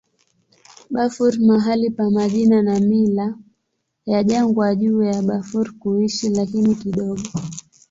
Bafur 0.93 1.33
mahali 1.47 1.89
pa 1.89 2.09
majina 2.09 2.61
na 2.61 2.79
mila 2.79 3.37
ya 4.05 4.23
jangwa 4.23 4.75
juu 4.75 5.03
ya 5.03 5.21
Bafur 5.21 5.71
kuishi, 5.79 6.29
lakini 6.29 6.75
kidogo. 6.75 7.23